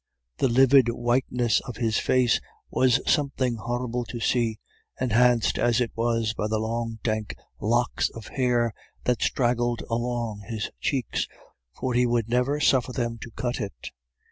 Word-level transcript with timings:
The 0.39 0.47
livid 0.47 0.89
whiteness 0.89 1.59
of 1.65 1.77
his 1.77 1.99
face 1.99 2.41
was 2.71 3.01
something 3.07 3.57
horrible 3.57 4.03
to 4.05 4.19
see, 4.19 4.57
enhanced 4.99 5.59
as 5.59 5.79
it 5.79 5.91
was 5.95 6.33
by 6.33 6.47
the 6.47 6.57
long 6.57 6.97
dank 7.03 7.35
locks 7.59 8.09
of 8.15 8.29
hair 8.29 8.73
that 9.03 9.21
straggled 9.21 9.83
along 9.91 10.39
his 10.47 10.71
cheeks, 10.79 11.27
for 11.79 11.93
he 11.93 12.07
would 12.07 12.27
never 12.29 12.59
suffer 12.59 12.91
them 12.91 13.19
to 13.19 13.29
cut 13.35 13.61
it. 13.61 13.91